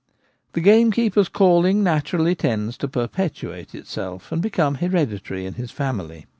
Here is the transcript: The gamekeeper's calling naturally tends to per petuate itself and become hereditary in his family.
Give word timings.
The 0.53 0.61
gamekeeper's 0.61 1.29
calling 1.29 1.83
naturally 1.83 2.33
tends 2.33 2.75
to 2.79 2.87
per 2.87 3.07
petuate 3.07 3.75
itself 3.75 4.31
and 4.31 4.41
become 4.41 4.73
hereditary 4.81 5.45
in 5.45 5.53
his 5.53 5.69
family. 5.69 6.25